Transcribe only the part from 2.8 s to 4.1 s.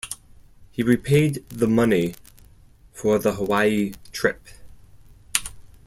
for the Hawaii